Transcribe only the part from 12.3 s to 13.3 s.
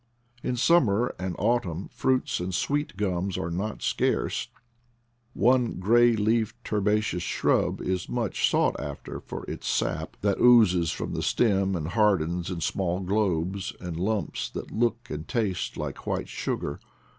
ASPECTS OP THE VALLEY 47 in small